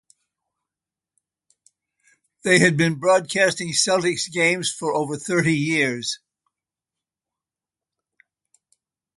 They 2.41 2.57
have 2.57 2.75
been 2.75 2.95
broadcasting 2.97 3.67
Celtics 3.69 4.31
games 4.31 4.71
for 4.73 4.95
over 4.95 5.15
thirty 5.15 5.53
years. 5.55 6.17